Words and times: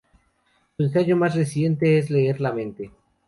Su 0.77 0.81
ensayo 0.85 1.15
más 1.15 1.35
reciente 1.35 1.99
es 1.99 2.09
"Leer 2.09 2.41
la 2.41 2.51
mente. 2.53 2.89